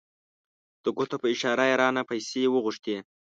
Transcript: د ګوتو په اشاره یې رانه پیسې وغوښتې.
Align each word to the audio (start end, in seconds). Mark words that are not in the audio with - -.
د 0.83 0.85
ګوتو 0.97 1.15
په 1.21 1.27
اشاره 1.33 1.65
یې 1.69 1.75
رانه 1.81 2.03
پیسې 2.09 2.41
وغوښتې. 2.49 2.97